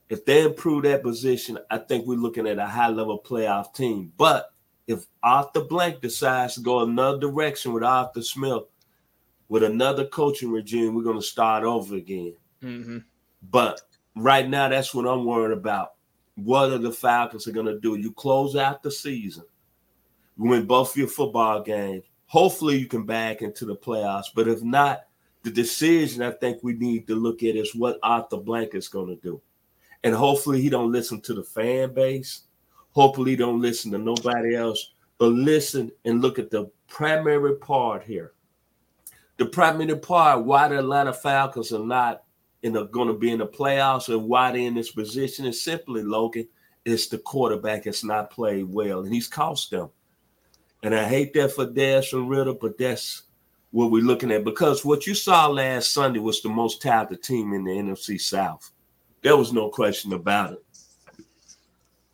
if 0.10 0.26
they 0.26 0.44
improve 0.44 0.84
that 0.84 1.04
position, 1.04 1.58
I 1.70 1.78
think 1.78 2.06
we're 2.06 2.18
looking 2.18 2.48
at 2.48 2.60
a 2.60 2.68
high 2.68 2.90
level 2.90 3.20
playoff 3.20 3.74
team. 3.74 4.12
But 4.18 4.52
if 4.86 5.06
Arthur 5.24 5.62
Blank 5.62 6.02
decides 6.02 6.56
to 6.56 6.62
go 6.62 6.82
another 6.82 7.18
direction 7.18 7.72
with 7.74 7.84
Arthur 7.84 8.22
Smith, 8.22 8.64
with 9.52 9.64
another 9.64 10.06
coaching 10.06 10.50
regime, 10.50 10.96
we're 10.96 11.04
going 11.04 11.20
to 11.20 11.22
start 11.22 11.66
over 11.66 11.98
again. 11.98 12.34
Mm-hmm. 12.64 13.00
But 13.50 13.82
right 14.16 14.48
now, 14.48 14.70
that's 14.70 14.96
what 14.96 15.06
I'm 15.06 15.26
worried 15.26 15.52
about. 15.52 15.96
What 16.36 16.72
are 16.72 16.78
the 16.78 16.94
Falcons 16.94 17.50
are 17.50 17.52
going 17.52 17.66
to 17.66 17.78
do? 17.78 17.96
You 17.96 18.14
close 18.14 18.56
out 18.56 18.82
the 18.82 18.90
season, 18.90 19.44
you 20.38 20.46
win 20.46 20.66
both 20.66 20.96
your 20.96 21.10
football 21.10 21.62
games, 21.62 22.06
hopefully 22.28 22.78
you 22.78 22.86
can 22.86 23.06
back 23.06 23.42
into 23.42 23.66
the 23.66 23.76
playoffs. 23.76 24.28
But 24.34 24.48
if 24.48 24.64
not, 24.64 25.02
the 25.44 25.52
decision 25.52 26.24
I 26.24 26.32
think 26.32 26.60
we 26.64 26.72
need 26.76 27.06
to 27.08 27.16
look 27.16 27.44
at 27.44 27.58
is 27.58 27.76
what 27.76 28.00
Arthur 28.04 28.38
Blank 28.38 28.74
is 28.74 28.88
going 28.88 29.08
to 29.08 29.22
do. 29.22 29.42
And 30.06 30.16
hopefully 30.16 30.62
he 30.62 30.70
don't 30.70 30.94
listen 30.94 31.20
to 31.24 31.34
the 31.34 31.44
fan 31.44 31.94
base. 31.94 32.44
Hopefully 32.94 33.32
he 33.32 33.36
don't 33.36 33.60
listen 33.60 33.92
to 33.92 33.98
nobody 33.98 34.56
else, 34.56 34.94
but 35.18 35.34
listen 35.34 35.92
and 36.06 36.22
look 36.22 36.40
at 36.40 36.52
the 36.52 36.72
primary 36.88 37.58
part 37.58 38.04
here. 38.04 38.32
The 39.38 39.46
primary 39.46 39.98
part 39.98 40.46
why 40.46 40.68
the 40.68 40.80
Atlanta 40.80 41.14
Falcons 41.14 41.72
are 41.72 41.86
not 41.86 42.24
in 42.64 42.74
the, 42.74 42.86
going 42.86 43.08
to 43.08 43.14
be 43.14 43.32
in 43.32 43.40
the 43.40 43.48
playoffs 43.48 44.10
and 44.10 44.28
why 44.28 44.52
they're 44.52 44.62
in 44.62 44.76
this 44.76 44.92
position 44.92 45.46
is 45.46 45.64
simply 45.64 46.04
Logan. 46.04 46.48
It's 46.86 47.08
the 47.08 47.18
quarterback 47.18 47.86
has 47.86 48.04
not 48.04 48.32
played 48.32 48.66
well, 48.68 49.02
and 49.02 49.14
he's 49.14 49.28
cost 49.28 49.72
them. 49.72 49.90
And 50.84 50.96
I 50.96 51.04
hate 51.04 51.34
that 51.34 51.52
for 51.52 51.66
Desmond 51.66 52.30
Ridder, 52.30 52.54
but 52.54 52.78
that's 52.78 53.24
what 53.72 53.92
we're 53.92 54.04
looking 54.04 54.32
at 54.32 54.44
because 54.44 54.84
what 54.84 55.08
you 55.08 55.14
saw 55.16 55.48
last 55.48 55.92
Sunday 55.92 56.20
was 56.20 56.42
the 56.42 56.50
most 56.50 56.82
talented 56.82 57.24
team 57.24 57.54
in 57.54 57.64
the 57.64 57.72
NFC 57.72 58.20
South. 58.20 58.72
There 59.22 59.38
was 59.38 59.54
no 59.54 59.70
question 59.70 60.14
about 60.14 60.54
it. 60.54 60.64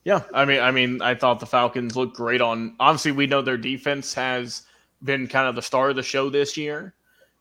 Yeah, 0.03 0.23
I 0.33 0.45
mean, 0.45 0.61
I 0.61 0.71
mean, 0.71 1.01
I 1.01 1.15
thought 1.15 1.39
the 1.39 1.45
Falcons 1.45 1.97
looked 1.97 2.15
great 2.15 2.39
on. 2.39 2.75
Obviously, 2.79 3.11
we 3.11 3.27
know 3.27 3.41
their 3.41 3.57
defense 3.57 4.13
has 4.13 4.63
been 5.03 5.27
kind 5.27 5.47
of 5.49 5.55
the 5.55 5.61
star 5.61 5.89
of 5.89 5.95
the 5.95 6.03
show 6.03 6.29
this 6.29 6.55
year, 6.55 6.93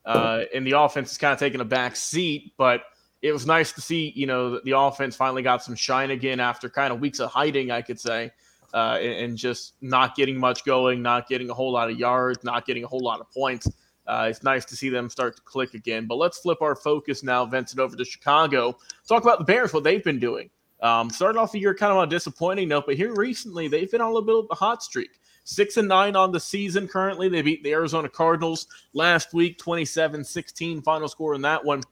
uh, 0.07 0.43
and 0.53 0.65
the 0.65 0.71
offense 0.71 1.11
is 1.11 1.17
kind 1.17 1.33
of 1.33 1.39
taking 1.39 1.61
a 1.61 1.65
back 1.65 1.95
seat. 1.95 2.53
But 2.57 2.81
it 3.21 3.31
was 3.31 3.45
nice 3.45 3.71
to 3.73 3.81
see, 3.81 4.13
you 4.15 4.25
know, 4.25 4.59
the 4.59 4.77
offense 4.77 5.15
finally 5.15 5.43
got 5.43 5.63
some 5.63 5.75
shine 5.75 6.11
again 6.11 6.39
after 6.39 6.69
kind 6.69 6.91
of 6.91 6.99
weeks 6.99 7.19
of 7.19 7.29
hiding, 7.29 7.71
I 7.71 7.81
could 7.81 7.99
say 7.99 8.31
uh, 8.73 8.97
and, 8.99 9.13
and, 9.13 9.37
just 9.37 9.73
not 9.81 10.15
getting 10.15 10.37
much 10.37 10.65
going, 10.65 11.01
not 11.01 11.27
getting 11.27 11.49
a 11.49 11.53
whole 11.53 11.71
lot 11.71 11.89
of 11.89 11.97
yards, 11.97 12.43
not 12.43 12.65
getting 12.65 12.83
a 12.83 12.87
whole 12.87 12.99
lot 12.99 13.19
of 13.19 13.31
points. 13.31 13.67
Uh, 14.05 14.27
it's 14.29 14.43
nice 14.43 14.65
to 14.65 14.75
see 14.75 14.89
them 14.89 15.09
start 15.09 15.35
to 15.35 15.41
click 15.43 15.73
again. 15.73 16.05
But 16.05 16.15
let's 16.15 16.39
flip 16.39 16.61
our 16.61 16.75
focus 16.75 17.23
now, 17.23 17.45
Vincent, 17.45 17.79
over 17.79 17.95
to 17.95 18.05
Chicago. 18.05 18.77
Talk 19.07 19.23
about 19.23 19.39
the 19.39 19.45
Bears, 19.45 19.73
what 19.73 19.83
they've 19.83 20.03
been 20.03 20.19
doing. 20.19 20.49
Um, 20.81 21.09
started 21.09 21.39
off 21.39 21.51
the 21.51 21.59
year 21.59 21.73
kind 21.73 21.91
of 21.91 21.97
on 21.97 22.07
a 22.07 22.09
disappointing 22.09 22.67
note, 22.67 22.85
but 22.85 22.95
here 22.95 23.13
recently 23.15 23.67
they've 23.67 23.89
been 23.89 24.01
on 24.01 24.11
a 24.11 24.13
little 24.13 24.25
bit 24.25 24.35
of 24.35 24.47
a 24.51 24.55
hot 24.55 24.83
streak. 24.83 25.19
Six 25.49 25.77
and 25.77 25.87
nine 25.87 26.17
on 26.17 26.33
the 26.33 26.41
season 26.41 26.89
currently. 26.89 27.29
They 27.29 27.41
beat 27.41 27.63
the 27.63 27.71
Arizona 27.71 28.09
Cardinals 28.09 28.67
last 28.91 29.33
week, 29.33 29.57
27 29.57 30.21
16 30.21 30.81
final 30.81 31.07
score 31.07 31.35
in 31.35 31.41
that 31.43 31.63
one. 31.63 31.83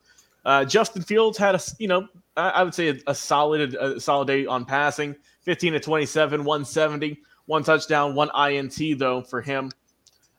Uh, 0.43 0.65
Justin 0.65 1.01
Fields 1.01 1.37
had 1.37 1.55
a, 1.55 1.61
you 1.79 1.87
know, 1.87 2.05
I, 2.35 2.49
I 2.49 2.63
would 2.63 2.73
say 2.73 2.89
a, 2.89 2.97
a 3.07 3.15
solid, 3.15 3.73
a 3.75 3.97
solid 3.97 4.27
day 4.27 4.45
on 4.45 4.65
passing. 4.65 5.15
15 5.43 5.71
to 5.71 5.79
27, 5.79 6.43
170, 6.43 7.21
one 7.45 7.63
touchdown, 7.63 8.13
one 8.13 8.29
INT 8.35 8.99
though 8.99 9.21
for 9.21 9.41
him. 9.41 9.71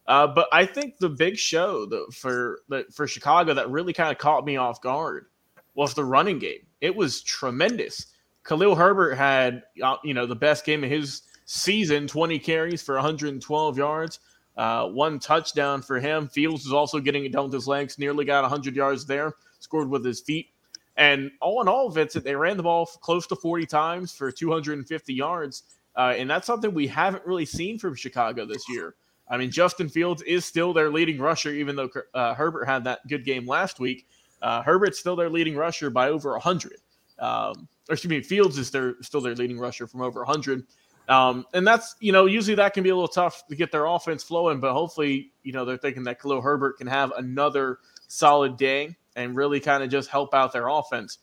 Uh, 0.07 0.27
but 0.27 0.47
I 0.53 0.67
think 0.67 0.99
the 0.99 1.09
big 1.09 1.39
show 1.39 1.87
the, 1.87 2.05
for 2.13 2.61
for 2.93 3.09
Chicago 3.09 3.55
that 3.55 3.71
really 3.71 3.95
kind 3.95 4.13
of 4.13 4.19
caught 4.19 4.45
me 4.45 4.59
off 4.59 4.83
guard 4.83 5.29
was 5.75 5.95
the 5.95 6.05
running 6.05 6.39
game. 6.39 6.67
It 6.83 6.95
was 6.95 7.23
tremendous. 7.23 8.09
Khalil 8.45 8.75
Herbert 8.75 9.15
had 9.15 9.63
uh, 9.83 9.97
you 10.05 10.13
know 10.13 10.27
the 10.27 10.37
best 10.37 10.67
game 10.67 10.85
of 10.85 10.91
his 10.91 11.23
season, 11.47 12.07
20 12.07 12.39
carries 12.39 12.83
for 12.83 12.97
112 12.97 13.79
yards, 13.79 14.21
uh, 14.57 14.87
one 14.89 15.19
touchdown 15.19 15.81
for 15.81 15.99
him. 15.99 16.29
Fields 16.29 16.67
is 16.67 16.73
also 16.73 17.01
getting 17.01 17.25
it 17.25 17.33
down 17.33 17.45
with 17.45 17.53
his 17.55 17.67
legs, 17.67 17.99
nearly 17.99 18.25
got 18.25 18.43
100 18.43 18.77
yards 18.77 19.07
there, 19.07 19.33
scored 19.61 19.89
with 19.89 20.05
his 20.05 20.21
feet. 20.21 20.49
And 20.97 21.31
all 21.41 21.61
in 21.63 21.69
all, 21.69 21.91
Vincent, 21.91 22.25
they 22.25 22.35
ran 22.37 22.57
the 22.57 22.63
ball 22.63 22.87
close 22.87 23.27
to 23.29 23.37
40 23.37 23.67
times 23.67 24.13
for 24.13 24.31
250 24.31 25.15
yards. 25.15 25.63
uh, 25.97 26.15
and 26.17 26.29
that's 26.29 26.47
something 26.47 26.75
we 26.75 26.87
haven't 26.87 27.25
really 27.25 27.47
seen 27.47 27.79
from 27.79 27.95
Chicago 27.95 28.45
this 28.45 28.69
year. 28.69 28.95
I 29.29 29.37
mean, 29.39 29.51
Justin 29.51 29.89
Fields 29.89 30.23
is 30.23 30.45
still 30.45 30.73
their 30.73 30.91
leading 30.91 31.19
rusher, 31.19 31.51
even 31.51 31.75
though 31.75 31.89
uh, 32.15 32.35
Herbert 32.35 32.67
had 32.67 32.85
that 32.85 33.01
good 33.09 33.25
game 33.25 33.47
last 33.47 33.81
week. 33.81 34.07
Uh, 34.43 34.63
Herbert's 34.63 34.99
still 34.99 35.17
their 35.17 35.31
leading 35.31 35.57
rusher 35.57 35.91
by 35.91 36.09
over 36.11 36.33
100. 36.33 36.75
Um, 37.19 37.67
excuse 37.89 38.11
me, 38.11 38.21
Fields 38.21 38.59
is 38.59 38.71
their 38.71 38.95
still 39.03 39.21
their 39.21 39.35
leading 39.35 39.59
rusher 39.59 39.87
from 39.87 40.03
over 40.03 40.21
100. 40.21 40.65
Um, 41.09 41.47
and 41.55 41.67
that's, 41.67 41.95
you 42.01 42.13
know, 42.13 42.27
usually 42.27 42.57
that 42.57 42.75
can 42.75 42.83
be 42.83 42.91
a 42.91 42.95
little 42.95 43.07
tough 43.07 43.47
to 43.47 43.57
get 43.57 43.71
their 43.71 43.87
offense 43.87 44.25
flowing, 44.25 44.59
but 44.59 44.73
hopefully, 44.73 45.33
you 45.43 45.53
know, 45.53 45.65
they're 45.65 45.77
thinking 45.77 46.03
that 46.05 46.21
Khalil 46.21 46.41
Herbert 46.41 46.79
can 46.79 46.87
have 46.89 47.13
another 47.17 47.79
solid 48.09 48.57
day 48.57 48.97
and 49.15 49.37
really 49.37 49.61
kind 49.61 49.83
of 49.83 49.91
just 49.91 50.11
help 50.11 50.35
out 50.35 50.53
their 50.53 50.69
offense. 50.69 51.19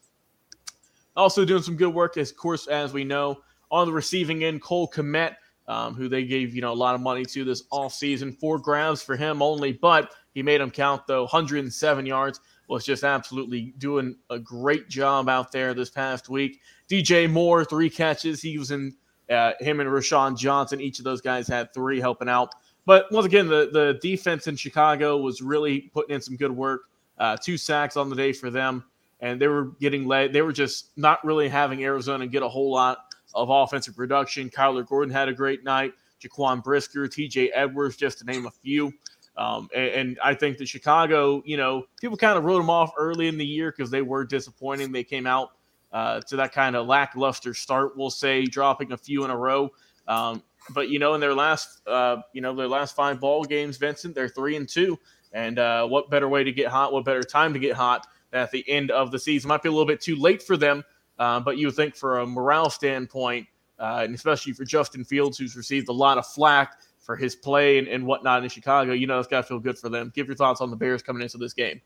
Also 1.16 1.46
doing 1.46 1.62
some 1.62 1.75
good 1.75 1.94
work, 1.94 2.18
of 2.18 2.36
course, 2.38 2.68
as 2.68 2.94
we 2.94 3.04
know, 3.04 3.42
on 3.72 3.88
the 3.88 3.94
receiving 3.94 4.44
end, 4.44 4.62
Cole 4.62 4.90
Kmet, 4.90 5.36
um, 5.68 5.96
who 5.96 6.08
they 6.08 6.24
gave, 6.24 6.56
you 6.56 6.62
know, 6.62 6.72
a 6.72 6.75
lot 6.75 6.96
of 6.96 7.02
money 7.02 7.25
to 7.25 7.44
this 7.44 7.63
off 7.72 7.94
season. 7.94 8.32
Four 8.34 8.60
grabs 8.60 9.02
for 9.02 9.16
him 9.16 9.42
only, 9.42 9.74
but 9.74 10.13
he 10.34 10.42
made 10.42 10.62
them 10.62 10.72
count, 10.72 11.06
though. 11.08 11.24
107 11.24 12.06
yards 12.06 12.40
was 12.68 12.86
just 12.86 13.04
absolutely 13.04 13.74
doing 13.78 14.16
a 14.30 14.40
great 14.40 14.90
job 14.90 15.30
out 15.30 15.52
there 15.52 15.74
this 15.74 15.90
past 15.90 16.30
week. 16.30 16.62
DJ 16.90 17.30
Moore, 17.30 17.63
three 17.63 17.90
catches. 17.90 18.42
He 18.42 18.58
was 18.58 18.72
in 18.72 18.96
uh, 19.34 19.54
him 19.60 19.80
and 19.80 19.90
Roschon 19.90 20.38
Johnson, 20.38 20.80
each 20.80 21.00
of 21.00 21.06
those 21.06 21.22
guys 21.22 21.48
had 21.48 21.74
three 21.74 22.00
helping 22.00 22.30
out. 22.30 22.54
But 22.86 23.12
once 23.12 23.25
again, 23.25 23.48
the, 23.48 23.70
the 23.72 24.00
defense 24.02 24.48
in 24.48 24.56
Chicago 24.56 25.18
was 25.18 25.42
really 25.42 25.82
putting 25.94 26.16
in 26.16 26.22
some 26.22 26.36
good 26.36 26.52
work. 26.52 26.82
Uh, 27.18 27.38
two 27.38 27.58
sacks 27.58 27.96
on 27.96 28.10
the 28.10 28.16
day 28.16 28.34
for 28.34 28.50
them, 28.50 28.84
and 29.20 29.40
they 29.40 29.48
were 29.48 29.72
getting 29.80 30.06
led. 30.06 30.34
They 30.34 30.42
were 30.42 30.52
just 30.52 30.90
not 30.98 31.24
really 31.24 31.48
having 31.48 31.84
Arizona 31.84 32.28
get 32.28 32.44
a 32.44 32.50
whole 32.50 32.72
lot 32.72 33.13
of 33.34 33.50
offensive 33.50 33.96
production. 33.96 34.50
Kyler 34.50 34.86
Gordon 34.86 35.13
had 35.13 35.30
a 35.30 35.34
great 35.34 35.63
night. 35.63 35.94
Jaquan 36.22 36.63
Brisker, 36.63 37.08
TJ 37.08 37.50
Edwards, 37.54 37.96
just 37.96 38.20
to 38.20 38.25
name 38.25 38.46
a 38.46 38.52
few. 38.52 38.94
Um, 39.36 39.68
and, 39.75 39.88
and, 39.88 40.20
I 40.24 40.36
think 40.36 40.60
that 40.60 40.68
Chicago, 40.68 41.42
you 41.44 41.58
know, 41.58 41.86
people 42.00 42.18
kind 42.18 42.38
of 42.38 42.44
wrote 42.44 42.60
them 42.60 42.70
off 42.70 42.92
early 43.00 43.28
in 43.28 43.38
the 43.38 43.46
year 43.46 43.74
because 43.75 43.90
they 43.90 44.04
were 44.04 44.24
disappointing. 44.24 44.92
They 44.92 45.04
came 45.04 45.25
out 45.25 45.54
uh, 45.94 46.20
to 46.22 46.36
that 46.36 46.52
kind 46.52 46.76
of 46.76 46.88
lackluster 46.88 47.54
start, 47.54 47.96
we'll 47.96 48.10
say, 48.10 48.46
dropping 48.46 48.92
a 48.92 48.98
few 48.98 49.24
in 49.24 49.32
a 49.32 49.38
row. 49.38 49.72
Um, 50.08 50.44
but 50.72 50.90
you 50.90 51.00
know, 51.00 51.14
in 51.14 51.22
their 51.22 51.34
last, 51.34 51.82
uh, 51.88 52.18
you 52.34 52.42
know, 52.42 52.56
their 52.56 52.68
last 52.68 52.96
five 52.96 53.20
ball 53.20 53.44
games, 53.44 53.78
Vincent, 53.78 54.16
they're 54.16 54.28
three 54.28 54.56
and 54.56 54.68
two. 54.68 54.98
And 55.32 55.60
uh, 55.60 55.88
what 55.88 56.10
better 56.10 56.28
way 56.28 56.44
to 56.44 56.52
get 56.52 56.68
hot? 56.68 56.94
What 56.94 57.06
better 57.06 57.24
time 57.24 57.54
to 57.54 57.60
get 57.60 57.76
hot 57.76 58.08
at 58.34 58.52
the 58.52 58.68
end 58.70 58.92
of 58.92 59.12
the 59.12 59.20
season? 59.20 59.48
Might 59.48 59.64
be 59.64 59.70
a 59.70 59.72
little 59.72 59.88
bit 59.88 60.02
too 60.02 60.16
late 60.16 60.42
for 60.42 60.58
them, 60.58 60.84
uh, 61.20 61.40
but 61.40 61.58
you 61.58 61.68
would 61.68 61.76
think 61.76 61.96
for 61.96 62.20
a 62.20 62.26
morale 62.26 62.70
standpoint, 62.70 63.48
uh, 63.80 64.02
and 64.04 64.16
especially 64.16 64.54
for 64.54 64.64
Justin 64.64 65.04
Fields, 65.04 65.38
who's 65.38 65.56
received 65.56 65.90
a 65.90 65.94
lot 65.94 66.18
of 66.18 66.26
flack 66.26 66.80
for 67.00 67.16
his 67.16 67.36
play 67.36 67.80
and, 67.80 67.88
and 67.88 68.06
whatnot 68.06 68.44
in 68.44 68.50
Chicago, 68.50 68.94
you 68.94 69.08
know, 69.08 69.20
it's 69.20 69.28
got 69.28 69.42
to 69.42 69.48
feel 69.48 69.60
good 69.60 69.78
for 69.78 69.90
them. 69.90 70.12
Give 70.16 70.28
your 70.28 70.36
thoughts 70.36 70.62
on 70.62 70.70
the 70.70 70.78
Bears 70.78 71.04
coming 71.04 71.22
into 71.22 71.38
this 71.38 71.54
game. 71.54 71.82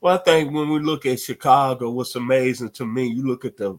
Well, 0.00 0.14
I 0.14 0.18
think 0.18 0.52
when 0.52 0.70
we 0.70 0.80
look 0.80 1.06
at 1.06 1.20
Chicago, 1.20 1.90
what's 1.90 2.14
amazing 2.14 2.70
to 2.70 2.86
me, 2.86 3.06
you 3.06 3.26
look 3.26 3.44
at 3.44 3.56
the 3.56 3.78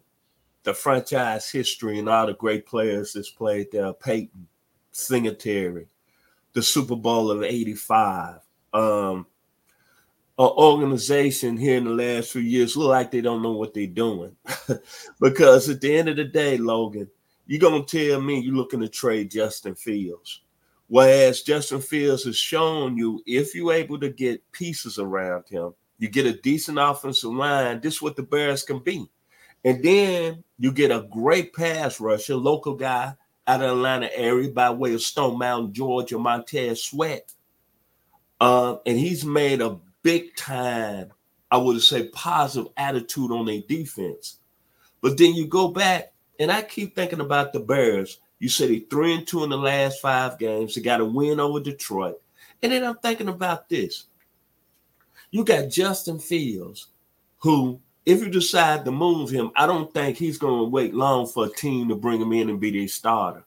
the 0.63 0.73
franchise 0.73 1.49
history 1.49 1.97
and 1.97 2.09
all 2.09 2.27
the 2.27 2.33
great 2.33 2.65
players 2.65 3.13
that's 3.13 3.29
played 3.29 3.67
there, 3.71 3.93
Payton, 3.93 4.47
Singletary, 4.91 5.87
the 6.51 6.61
Super 6.61 6.97
Bowl 6.97 7.31
of 7.31 7.41
85. 7.41 8.39
Um, 8.73 9.25
an 10.39 10.45
organization 10.45 11.55
here 11.55 11.77
in 11.77 11.85
the 11.85 11.91
last 11.91 12.33
few 12.33 12.41
years 12.41 12.75
look 12.75 12.89
like 12.89 13.11
they 13.11 13.21
don't 13.21 13.41
know 13.41 13.53
what 13.53 13.73
they're 13.73 13.87
doing. 13.87 14.35
because 15.21 15.69
at 15.69 15.79
the 15.79 15.95
end 15.95 16.09
of 16.09 16.17
the 16.17 16.25
day, 16.25 16.57
Logan, 16.57 17.09
you're 17.45 17.61
gonna 17.61 17.83
tell 17.83 18.19
me 18.19 18.39
you're 18.39 18.53
looking 18.53 18.81
to 18.81 18.89
trade 18.89 19.31
Justin 19.31 19.73
Fields. 19.73 20.41
Whereas 20.87 21.43
Justin 21.43 21.79
Fields 21.79 22.25
has 22.25 22.37
shown 22.37 22.97
you 22.97 23.23
if 23.25 23.55
you're 23.55 23.73
able 23.73 23.99
to 23.99 24.09
get 24.09 24.51
pieces 24.51 24.99
around 24.99 25.45
him, 25.47 25.73
you 25.99 26.09
get 26.09 26.25
a 26.25 26.33
decent 26.33 26.77
offensive 26.79 27.31
line. 27.31 27.81
This 27.81 27.95
is 27.95 28.01
what 28.01 28.15
the 28.15 28.23
Bears 28.23 28.63
can 28.63 28.79
be. 28.79 29.09
And 29.65 29.83
then 29.83 30.43
you 30.59 30.71
get 30.71 30.91
a 30.91 31.07
great 31.11 31.53
pass 31.53 31.99
rusher, 31.99 32.35
local 32.35 32.75
guy 32.75 33.15
out 33.47 33.61
of 33.61 33.71
Atlanta 33.71 34.15
area 34.15 34.51
by 34.51 34.69
way 34.69 34.93
of 34.93 35.01
Stone 35.01 35.39
Mountain, 35.39 35.73
Georgia, 35.73 36.17
Montez 36.17 36.83
Sweat. 36.83 37.33
Uh, 38.39 38.77
and 38.85 38.97
he's 38.97 39.25
made 39.25 39.61
a 39.61 39.79
big 40.03 40.35
time, 40.35 41.11
I 41.49 41.57
would 41.57 41.81
say, 41.81 42.09
positive 42.09 42.71
attitude 42.77 43.31
on 43.31 43.45
their 43.45 43.61
defense. 43.67 44.37
But 45.01 45.17
then 45.17 45.33
you 45.33 45.47
go 45.47 45.69
back, 45.69 46.13
and 46.39 46.51
I 46.51 46.61
keep 46.61 46.95
thinking 46.95 47.19
about 47.19 47.53
the 47.53 47.59
Bears. 47.59 48.19
You 48.39 48.49
said 48.49 48.69
he 48.69 48.81
three 48.81 49.15
and 49.15 49.25
two 49.25 49.43
in 49.43 49.49
the 49.49 49.57
last 49.57 50.01
five 50.01 50.37
games. 50.37 50.75
They 50.75 50.81
got 50.81 51.01
a 51.01 51.05
win 51.05 51.39
over 51.39 51.59
Detroit. 51.59 52.21
And 52.61 52.71
then 52.71 52.83
I'm 52.83 52.97
thinking 52.97 53.29
about 53.29 53.69
this. 53.69 54.05
You 55.29 55.43
got 55.43 55.69
Justin 55.69 56.19
Fields, 56.19 56.87
who, 57.39 57.81
if 58.05 58.21
you 58.21 58.29
decide 58.29 58.85
to 58.85 58.91
move 58.91 59.29
him, 59.29 59.51
I 59.57 59.67
don't 59.67 59.93
think 59.93 60.15
he's 60.15 60.37
going 60.37 60.59
to 60.59 60.69
wait 60.69 60.93
long 60.93 61.27
for 61.27 61.47
a 61.47 61.49
team 61.49 61.89
to 61.89 61.95
bring 61.95 62.21
him 62.21 62.31
in 62.31 62.49
and 62.49 62.61
be 62.61 62.71
their 62.71 62.87
starter. 62.87 63.43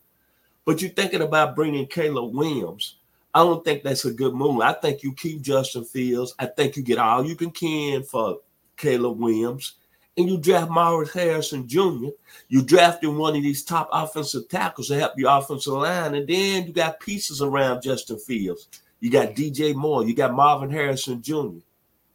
But 0.67 0.83
you're 0.83 0.91
thinking 0.91 1.23
about 1.23 1.57
bringing 1.57 1.87
Caleb 1.87 2.35
Williams. 2.35 2.97
I 3.33 3.39
don't 3.39 3.65
think 3.65 3.83
that's 3.83 4.05
a 4.05 4.13
good 4.13 4.35
move. 4.35 4.61
I 4.61 4.75
think 4.75 5.03
you 5.03 5.15
keep 5.15 5.41
Justin 5.41 5.85
Fields. 5.85 6.35
I 6.39 6.47
think 6.47 6.77
you 6.77 6.83
get 6.83 6.99
all 6.99 7.25
you 7.25 7.35
can 7.35 7.51
can 7.51 8.03
for 8.03 8.41
Caleb 8.77 9.19
Williams. 9.19 9.77
And 10.19 10.29
you 10.29 10.37
draft 10.37 10.71
Maurice 10.71 11.15
Harrison 11.15 11.67
Jr. 11.67 12.09
You 12.49 12.63
drafted 12.63 13.09
one 13.09 13.37
of 13.37 13.43
these 13.43 13.65
top 13.65 13.89
offensive 13.91 14.51
tackles 14.51 14.89
to 14.89 14.99
help 14.99 15.15
your 15.17 15.35
offensive 15.35 15.73
line. 15.73 16.15
And 16.15 16.29
then 16.29 16.67
you 16.67 16.75
got 16.75 17.01
pieces 17.01 17.41
around 17.41 17.81
Justin 17.81 18.19
Fields. 18.19 18.69
You 18.99 19.11
got 19.11 19.35
DJ 19.35 19.75
Moore. 19.75 20.05
You 20.05 20.15
got 20.15 20.35
Marvin 20.35 20.71
Harrison 20.71 21.23
Jr 21.23 21.61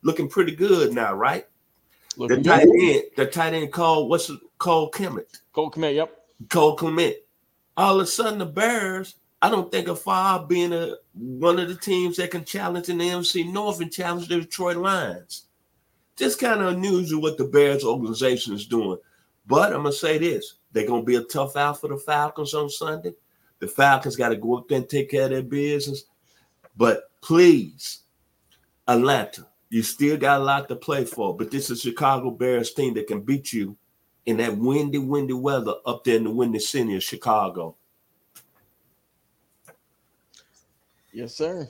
looking 0.06 0.30
pretty 0.30 0.56
good 0.56 0.94
now, 0.94 1.14
right? 1.14 1.46
Looking 2.16 2.44
the 2.44 2.50
tight 2.50 2.66
good. 2.66 2.96
end, 2.96 3.04
the 3.18 3.26
tight 3.26 3.54
end 3.54 3.74
called 3.74 4.10
what's 4.10 4.30
it, 4.30 4.40
Cole 4.60 4.90
Clement. 4.90 5.42
Cole 5.52 5.72
Clement, 5.72 5.96
yep. 5.96 6.26
Cole 6.50 6.76
Clement. 6.78 7.16
All 7.76 8.00
of 8.00 8.04
a 8.04 8.08
sudden, 8.08 8.40
the 8.40 8.46
Bears, 8.46 9.16
I 9.42 9.50
don't 9.50 9.70
think 9.70 9.90
of 9.90 10.00
far 10.00 10.46
being 10.46 10.72
a 10.72 10.96
one 11.14 11.60
of 11.60 11.68
the 11.68 11.76
teams 11.76 12.18
that 12.18 12.32
can 12.32 12.46
challenge 12.46 12.88
in 12.88 13.00
the 13.00 13.10
NFC 13.10 13.52
North 13.52 13.82
and 13.82 13.92
challenge 13.92 14.30
the 14.30 14.40
Detroit 14.40 14.78
Lions. 14.78 15.48
Just 16.16 16.40
kind 16.40 16.62
of 16.62 16.74
unusual 16.74 17.22
what 17.22 17.38
the 17.38 17.44
Bears 17.44 17.84
organization 17.84 18.54
is 18.54 18.68
doing. 18.68 19.00
But 19.48 19.74
I'm 19.74 19.84
gonna 19.84 19.92
say 19.92 20.20
this: 20.20 20.54
they're 20.72 20.88
gonna 20.88 21.04
be 21.04 21.16
a 21.16 21.24
tough 21.24 21.58
out 21.58 21.82
for 21.82 21.90
the 21.90 21.98
Falcons 21.98 22.54
on 22.54 22.70
Sunday. 22.70 23.14
The 23.60 23.68
Falcons 23.68 24.16
got 24.16 24.30
to 24.30 24.36
go 24.36 24.58
up 24.58 24.68
there 24.68 24.78
and 24.78 24.88
take 24.88 25.10
care 25.10 25.24
of 25.24 25.30
their 25.32 25.42
business. 25.42 26.04
But 26.78 27.10
please, 27.22 28.02
Atlanta, 28.88 29.48
you 29.76 29.84
still 29.84 30.16
got 30.16 30.40
a 30.40 30.44
lot 30.44 30.70
to 30.70 30.76
play 30.78 31.04
for, 31.04 31.36
but 31.36 31.52
this 31.52 31.70
is 31.70 31.82
Chicago 31.82 32.32
Bears 32.32 32.72
team 32.72 32.94
that 32.94 33.08
can 33.08 33.20
beat 33.20 33.52
you 33.52 33.76
in 34.26 34.38
that 34.38 34.58
windy, 34.58 35.00
windy 35.00 35.34
weather 35.34 35.74
up 35.86 36.06
there 36.06 36.16
in 36.16 36.24
the 36.24 36.32
windy 36.32 36.60
city 36.60 36.96
of 36.96 37.04
Chicago. 37.04 37.76
Yes, 41.12 41.36
sir. 41.36 41.68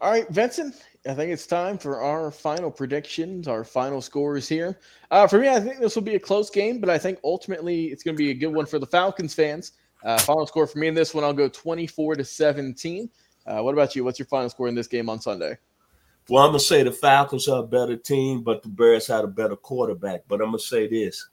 All 0.00 0.10
right, 0.10 0.28
Vincent. 0.28 0.74
I 1.06 1.14
think 1.14 1.30
it's 1.30 1.46
time 1.46 1.78
for 1.78 2.02
our 2.02 2.32
final 2.32 2.68
predictions, 2.68 3.46
our 3.46 3.62
final 3.62 4.00
scores 4.00 4.48
here. 4.48 4.80
Uh, 5.12 5.28
for 5.28 5.38
me, 5.38 5.48
I 5.48 5.60
think 5.60 5.78
this 5.78 5.94
will 5.94 6.02
be 6.02 6.16
a 6.16 6.20
close 6.20 6.50
game, 6.50 6.80
but 6.80 6.90
I 6.90 6.98
think 6.98 7.20
ultimately 7.22 7.92
it's 7.92 8.02
going 8.02 8.16
to 8.16 8.18
be 8.20 8.30
a 8.30 8.34
good 8.34 8.52
one 8.52 8.66
for 8.66 8.80
the 8.80 8.88
Falcons 8.88 9.34
fans. 9.34 9.74
Uh, 10.02 10.18
final 10.18 10.48
score 10.48 10.66
for 10.66 10.80
me 10.80 10.88
in 10.88 10.94
this 10.94 11.14
one, 11.14 11.22
I'll 11.22 11.32
go 11.32 11.48
24 11.48 12.16
to 12.16 12.24
17. 12.24 13.08
Uh, 13.46 13.60
what 13.60 13.72
about 13.72 13.94
you? 13.94 14.02
What's 14.02 14.18
your 14.18 14.26
final 14.26 14.50
score 14.50 14.66
in 14.66 14.74
this 14.74 14.88
game 14.88 15.08
on 15.08 15.20
Sunday? 15.20 15.56
Well, 16.28 16.42
I'm 16.42 16.50
gonna 16.50 16.60
say 16.60 16.82
the 16.82 16.92
Falcons 16.92 17.48
are 17.48 17.62
a 17.62 17.66
better 17.66 17.96
team, 17.96 18.42
but 18.42 18.62
the 18.62 18.68
Bears 18.68 19.06
had 19.06 19.24
a 19.24 19.28
better 19.28 19.56
quarterback. 19.56 20.22
But 20.26 20.40
I'm 20.40 20.48
gonna 20.48 20.58
say 20.58 20.86
this: 20.88 21.28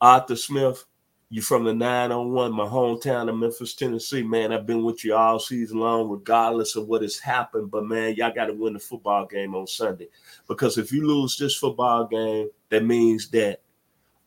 Arthur 0.00 0.34
Smith, 0.34 0.84
you're 1.30 1.44
from 1.44 1.64
the 1.64 1.72
901, 1.72 2.52
my 2.52 2.64
hometown 2.64 3.28
of 3.28 3.36
Memphis, 3.36 3.74
Tennessee. 3.74 4.22
Man, 4.22 4.52
I've 4.52 4.66
been 4.66 4.82
with 4.82 5.04
you 5.04 5.14
all 5.14 5.38
season 5.38 5.78
long, 5.78 6.10
regardless 6.10 6.74
of 6.74 6.88
what 6.88 7.02
has 7.02 7.18
happened. 7.18 7.70
But 7.70 7.86
man, 7.86 8.16
y'all 8.16 8.34
got 8.34 8.46
to 8.46 8.52
win 8.52 8.72
the 8.72 8.80
football 8.80 9.26
game 9.26 9.54
on 9.54 9.66
Sunday 9.68 10.08
because 10.48 10.76
if 10.76 10.90
you 10.90 11.06
lose 11.06 11.38
this 11.38 11.56
football 11.56 12.06
game, 12.06 12.48
that 12.68 12.84
means 12.84 13.30
that 13.30 13.60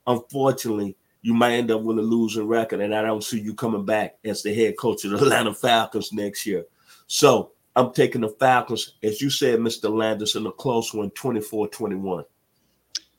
unfortunately 0.08 0.96
you 1.22 1.34
might 1.34 1.56
end 1.56 1.72
up 1.72 1.82
with 1.82 2.00
a 2.00 2.02
losing 2.02 2.48
record, 2.48 2.80
and 2.80 2.96
I 2.96 3.02
don't 3.02 3.24
see 3.24 3.40
you 3.40 3.54
coming 3.54 3.84
back 3.84 4.18
as 4.24 4.44
the 4.44 4.54
head 4.54 4.78
coach 4.78 5.04
of 5.04 5.12
the 5.12 5.18
Atlanta 5.18 5.54
Falcons 5.54 6.14
next 6.14 6.46
year. 6.46 6.64
So 7.08 7.52
I'm 7.76 7.92
taking 7.94 8.22
the 8.22 8.30
Falcons, 8.30 8.94
as 9.04 9.22
you 9.22 9.30
said, 9.30 9.60
Mr. 9.60 9.90
Landis, 9.94 10.36
in 10.36 10.46
a 10.46 10.52
close 10.52 10.94
one, 10.94 11.12
24 11.12 11.68
21. 11.68 12.26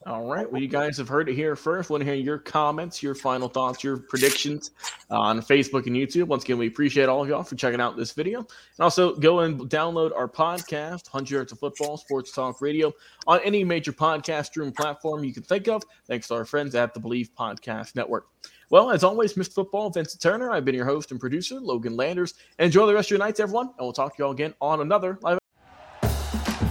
All 0.06 0.25
right. 0.25 0.50
Well, 0.50 0.62
you 0.62 0.68
guys 0.68 0.96
have 0.98 1.08
heard 1.08 1.28
it 1.28 1.34
here 1.34 1.56
first. 1.56 1.90
Want 1.90 2.00
to 2.00 2.04
hear 2.04 2.14
your 2.14 2.38
comments, 2.38 3.02
your 3.02 3.16
final 3.16 3.48
thoughts, 3.48 3.82
your 3.82 3.96
predictions 3.96 4.70
on 5.10 5.40
Facebook 5.40 5.88
and 5.88 5.96
YouTube. 5.96 6.28
Once 6.28 6.44
again, 6.44 6.58
we 6.58 6.68
appreciate 6.68 7.08
all 7.08 7.25
of 7.25 7.28
y'all 7.28 7.42
for 7.42 7.56
checking 7.56 7.80
out 7.80 7.96
this 7.96 8.12
video. 8.12 8.38
And 8.38 8.46
also 8.78 9.16
go 9.16 9.40
and 9.40 9.58
download 9.62 10.16
our 10.16 10.28
podcast, 10.28 11.12
100 11.12 11.30
Yards 11.30 11.50
of 11.50 11.58
Football, 11.58 11.96
Sports 11.96 12.30
Talk 12.30 12.62
Radio, 12.62 12.92
on 13.26 13.40
any 13.42 13.64
major 13.64 13.92
podcast 13.92 14.46
stream 14.46 14.70
platform 14.70 15.25
you 15.25 15.34
can 15.34 15.42
think 15.42 15.66
of. 15.66 15.82
Thanks 16.06 16.28
to 16.28 16.34
our 16.34 16.44
friends 16.44 16.76
at 16.76 16.94
the 16.94 17.00
Bleav 17.00 17.30
Podcast 17.36 17.96
Network. 17.96 18.28
Well, 18.70 18.90
as 18.90 19.04
always, 19.04 19.35
Mr. 19.35 19.52
Football, 19.52 19.90
Vincent 19.90 20.20
Turner. 20.20 20.50
I've 20.50 20.64
been 20.64 20.75
your 20.75 20.85
host 20.85 21.11
and 21.11 21.20
producer, 21.20 21.61
Logan 21.61 21.96
Landers. 21.96 22.35
Enjoy 22.58 22.87
the 22.87 22.94
rest 22.94 23.06
of 23.08 23.11
your 23.11 23.18
nights, 23.20 23.38
everyone, 23.40 23.66
and 23.66 23.76
we'll 23.80 23.92
talk 23.92 24.16
to 24.16 24.23
you 24.23 24.26
all 24.26 24.32
again 24.32 24.54
on 24.61 24.80
another 24.80 25.18
live. 25.23 25.38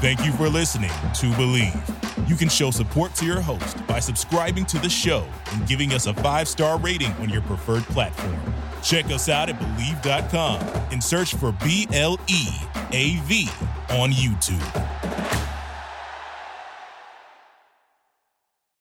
Thank 0.02 0.26
you 0.26 0.34
for 0.34 0.50
listening 0.50 0.90
to 0.90 1.26
Bleav. 1.32 2.30
You 2.30 2.36
can 2.36 2.50
show 2.50 2.70
support 2.72 3.16
to 3.16 3.26
your 3.26 3.40
host 3.40 3.86
by 3.88 4.00
subscribing 4.00 4.66
to 4.66 4.80
the 4.80 4.90
show 4.90 5.26
and 5.52 5.68
giving 5.68 5.94
us 5.94 6.06
a 6.06 6.14
five 6.16 6.48
star 6.48 6.78
rating 6.80 7.12
on 7.14 7.30
your 7.30 7.42
preferred 7.44 7.84
platform. 7.84 8.38
Check 8.84 9.06
us 9.06 9.30
out 9.30 9.50
at 9.50 9.58
Bleav.com 9.60 10.60
and 10.92 11.04
search 11.04 11.34
for 11.36 11.54
B 11.64 11.88
L 11.94 12.20
E 12.28 12.48
A 12.92 13.16
V 13.22 13.50
on 13.90 14.12
YouTube. 14.12 15.05